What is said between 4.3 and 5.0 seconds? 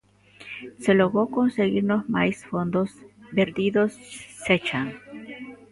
sexan.